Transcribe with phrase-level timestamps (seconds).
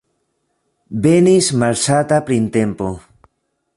[1.03, 2.91] Venis malsata printempo.